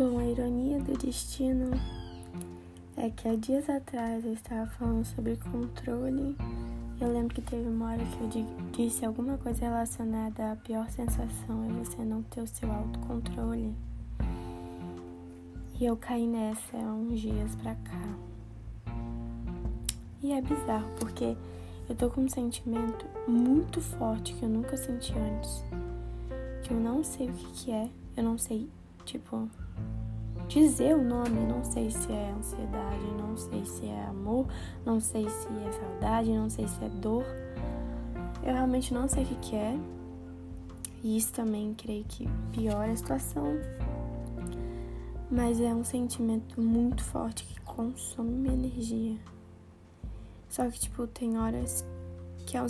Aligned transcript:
Bom, 0.00 0.18
a 0.18 0.24
ironia 0.24 0.78
do 0.78 0.96
destino 0.96 1.78
é 2.96 3.10
que 3.10 3.28
há 3.28 3.36
dias 3.36 3.68
atrás 3.68 4.24
eu 4.24 4.32
estava 4.32 4.66
falando 4.70 5.04
sobre 5.04 5.36
controle. 5.36 6.38
Eu 6.98 7.12
lembro 7.12 7.34
que 7.34 7.42
teve 7.42 7.68
uma 7.68 7.90
hora 7.90 8.02
que 8.02 8.38
eu 8.38 8.46
disse 8.72 9.04
alguma 9.04 9.36
coisa 9.36 9.60
relacionada 9.60 10.52
à 10.52 10.56
pior 10.56 10.88
sensação 10.88 11.66
é 11.66 11.84
você 11.84 12.02
não 12.02 12.22
ter 12.22 12.40
o 12.40 12.46
seu 12.46 12.72
autocontrole. 12.72 13.74
E 15.78 15.84
eu 15.84 15.94
caí 15.98 16.26
nessa 16.26 16.78
há 16.78 16.94
uns 16.94 17.20
dias 17.20 17.54
pra 17.56 17.74
cá. 17.74 18.16
E 20.22 20.32
é 20.32 20.40
bizarro, 20.40 20.88
porque 20.98 21.36
eu 21.90 21.94
tô 21.94 22.08
com 22.08 22.22
um 22.22 22.28
sentimento 22.30 23.04
muito 23.28 23.82
forte 23.82 24.32
que 24.32 24.44
eu 24.44 24.48
nunca 24.48 24.78
senti 24.78 25.12
antes. 25.12 25.62
Que 26.62 26.72
eu 26.72 26.80
não 26.80 27.04
sei 27.04 27.28
o 27.28 27.32
que, 27.34 27.52
que 27.52 27.70
é. 27.70 27.90
Eu 28.16 28.24
não 28.24 28.38
sei, 28.38 28.66
tipo, 29.04 29.48
dizer 30.48 30.96
o 30.96 31.02
nome. 31.02 31.40
Não 31.46 31.64
sei 31.64 31.90
se 31.90 32.12
é 32.12 32.32
ansiedade, 32.36 33.04
não 33.18 33.36
sei 33.36 33.64
se 33.64 33.86
é 33.86 34.06
amor, 34.06 34.46
não 34.84 35.00
sei 35.00 35.28
se 35.28 35.46
é 35.48 35.72
saudade, 35.72 36.30
não 36.30 36.50
sei 36.50 36.66
se 36.66 36.84
é 36.84 36.88
dor. 36.88 37.24
Eu 38.42 38.54
realmente 38.54 38.92
não 38.92 39.08
sei 39.08 39.24
o 39.24 39.26
que, 39.26 39.34
que 39.36 39.56
é. 39.56 39.78
E 41.02 41.16
isso 41.16 41.32
também 41.32 41.74
creio 41.74 42.04
que 42.04 42.28
piora 42.52 42.92
a 42.92 42.96
situação. 42.96 43.44
Mas 45.30 45.60
é 45.60 45.72
um 45.72 45.84
sentimento 45.84 46.60
muito 46.60 47.02
forte 47.04 47.44
que 47.44 47.60
consome 47.60 48.30
minha 48.30 48.54
energia. 48.54 49.16
Só 50.48 50.68
que, 50.68 50.80
tipo, 50.80 51.06
tem 51.06 51.38
horas 51.38 51.84
que 52.44 52.56
é 52.56 52.62
um, 52.62 52.66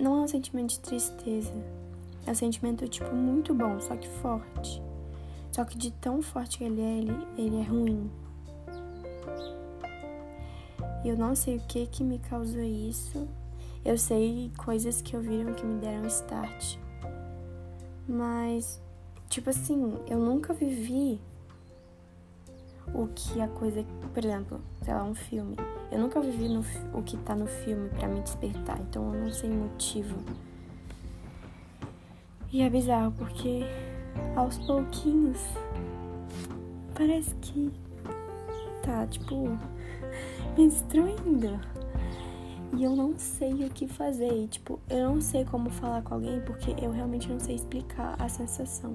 não 0.00 0.18
é 0.18 0.20
um 0.22 0.28
sentimento 0.28 0.70
de 0.70 0.80
tristeza. 0.80 1.52
É 2.26 2.32
um 2.32 2.34
sentimento, 2.34 2.88
tipo, 2.88 3.14
muito 3.14 3.54
bom, 3.54 3.80
só 3.80 3.96
que 3.96 4.08
forte. 4.08 4.82
Só 5.52 5.66
que 5.66 5.76
de 5.76 5.90
tão 5.90 6.22
forte 6.22 6.58
que 6.58 6.64
ele 6.64 6.80
é, 6.80 6.98
ele, 6.98 7.26
ele 7.36 7.60
é 7.60 7.62
ruim. 7.62 8.10
Eu 11.04 11.16
não 11.16 11.36
sei 11.36 11.58
o 11.58 11.60
que 11.60 11.86
que 11.86 12.02
me 12.02 12.18
causou 12.18 12.62
isso. 12.62 13.28
Eu 13.84 13.98
sei 13.98 14.50
coisas 14.56 15.02
que 15.02 15.14
eu 15.14 15.20
viram 15.20 15.52
que 15.52 15.66
me 15.66 15.78
deram 15.78 16.06
start. 16.06 16.78
Mas, 18.08 18.80
tipo 19.28 19.50
assim, 19.50 19.98
eu 20.08 20.18
nunca 20.18 20.54
vivi 20.54 21.20
o 22.94 23.08
que 23.08 23.40
a 23.40 23.48
coisa. 23.48 23.84
Por 24.14 24.24
exemplo, 24.24 24.60
sei 24.82 24.94
lá, 24.94 25.04
um 25.04 25.14
filme. 25.14 25.56
Eu 25.90 25.98
nunca 25.98 26.18
vivi 26.18 26.48
no, 26.48 26.64
o 26.94 27.02
que 27.02 27.18
tá 27.18 27.34
no 27.34 27.46
filme 27.46 27.90
para 27.90 28.08
me 28.08 28.22
despertar. 28.22 28.80
Então 28.80 29.12
eu 29.14 29.20
não 29.20 29.30
sei 29.30 29.50
o 29.50 29.54
motivo. 29.54 30.16
E 32.50 32.62
é 32.62 32.70
bizarro 32.70 33.12
porque 33.12 33.62
aos 34.36 34.58
pouquinhos. 34.58 35.38
Parece 36.94 37.34
que 37.36 37.70
tá, 38.82 39.06
tipo, 39.06 39.58
me 40.56 40.68
destruindo. 40.68 41.60
E 42.76 42.84
eu 42.84 42.96
não 42.96 43.18
sei 43.18 43.64
o 43.64 43.70
que 43.70 43.86
fazer. 43.86 44.32
E, 44.32 44.46
tipo, 44.46 44.80
eu 44.88 45.10
não 45.10 45.20
sei 45.20 45.44
como 45.44 45.70
falar 45.70 46.02
com 46.02 46.14
alguém 46.14 46.40
porque 46.40 46.74
eu 46.82 46.90
realmente 46.90 47.28
não 47.28 47.38
sei 47.38 47.56
explicar 47.56 48.16
a 48.18 48.28
sensação. 48.28 48.94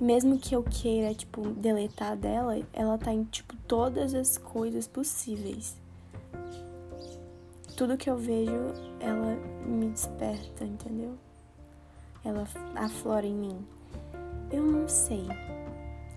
E 0.00 0.04
mesmo 0.04 0.38
que 0.38 0.54
eu 0.54 0.62
queira, 0.62 1.12
tipo, 1.14 1.42
deletar 1.50 2.16
dela, 2.16 2.56
ela 2.72 2.96
tá 2.96 3.12
em, 3.12 3.24
tipo, 3.24 3.56
todas 3.66 4.14
as 4.14 4.38
coisas 4.38 4.86
possíveis. 4.86 5.76
Tudo 7.76 7.96
que 7.96 8.08
eu 8.08 8.16
vejo, 8.16 8.52
ela 9.00 9.36
me 9.66 9.88
desperta, 9.88 10.64
entendeu? 10.64 11.16
Ela 12.24 12.46
aflora 12.74 13.26
em 13.26 13.34
mim. 13.34 13.58
Eu 14.50 14.62
não 14.62 14.88
sei 14.88 15.26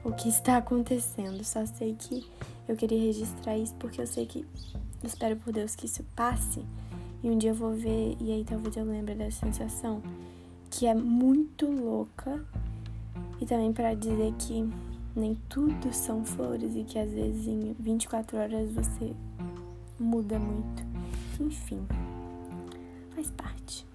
o 0.03 0.11
que 0.11 0.29
está 0.29 0.57
acontecendo, 0.57 1.43
só 1.43 1.65
sei 1.65 1.95
que 1.95 2.25
eu 2.67 2.75
queria 2.75 2.99
registrar 2.99 3.57
isso 3.57 3.75
porque 3.75 4.01
eu 4.01 4.07
sei 4.07 4.25
que 4.25 4.45
espero 5.03 5.35
por 5.35 5.53
Deus 5.53 5.75
que 5.75 5.85
isso 5.85 6.03
passe 6.15 6.65
e 7.23 7.29
um 7.29 7.37
dia 7.37 7.51
eu 7.51 7.55
vou 7.55 7.73
ver 7.73 8.15
e 8.19 8.31
aí 8.31 8.43
talvez 8.43 8.75
eu 8.75 8.85
lembre 8.85 9.13
dessa 9.13 9.45
sensação 9.45 10.01
que 10.69 10.87
é 10.87 10.93
muito 10.93 11.69
louca 11.69 12.43
e 13.39 13.45
também 13.45 13.73
para 13.73 13.93
dizer 13.93 14.33
que 14.39 14.67
nem 15.15 15.35
tudo 15.49 15.93
são 15.93 16.23
flores 16.23 16.75
e 16.75 16.83
que 16.83 16.97
às 16.97 17.11
vezes 17.11 17.47
em 17.47 17.75
24 17.79 18.37
horas 18.37 18.71
você 18.71 19.13
muda 19.99 20.39
muito. 20.39 20.83
Enfim, 21.39 21.85
faz 23.13 23.29
parte. 23.31 23.90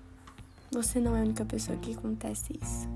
Você 0.70 1.00
não 1.00 1.16
é 1.16 1.20
a 1.20 1.22
única 1.22 1.44
pessoa 1.44 1.78
que 1.78 1.94
acontece 1.94 2.58
isso. 2.60 2.88